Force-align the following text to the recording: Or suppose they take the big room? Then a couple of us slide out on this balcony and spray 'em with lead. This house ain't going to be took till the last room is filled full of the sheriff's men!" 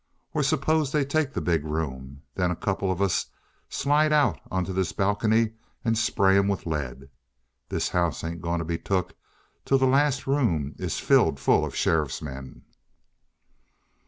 Or 0.33 0.41
suppose 0.41 0.91
they 0.91 1.05
take 1.05 1.31
the 1.31 1.41
big 1.45 1.63
room? 1.63 2.23
Then 2.33 2.49
a 2.49 2.55
couple 2.55 2.91
of 2.91 3.03
us 3.03 3.27
slide 3.69 4.11
out 4.11 4.39
on 4.49 4.63
this 4.63 4.93
balcony 4.93 5.51
and 5.85 5.95
spray 5.95 6.39
'em 6.39 6.47
with 6.47 6.65
lead. 6.65 7.07
This 7.69 7.89
house 7.89 8.23
ain't 8.23 8.41
going 8.41 8.57
to 8.57 8.65
be 8.65 8.79
took 8.79 9.13
till 9.63 9.77
the 9.77 9.85
last 9.85 10.25
room 10.25 10.73
is 10.79 10.97
filled 10.97 11.39
full 11.39 11.63
of 11.65 11.73
the 11.73 11.77
sheriff's 11.77 12.19
men!" 12.19 12.63